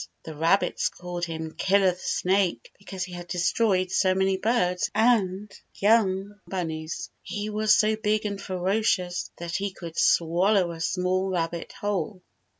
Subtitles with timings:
[0.23, 5.51] The rabbits called him Killer the Snake because he had destroyed so many birds and
[5.75, 7.11] young bunnies.
[7.21, 12.23] He was so big and ferocious that he could swal low a small rabbit whole.